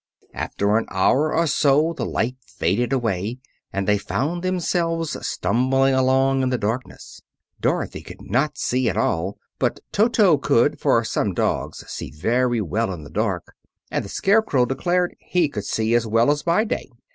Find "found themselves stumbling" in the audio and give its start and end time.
3.99-5.93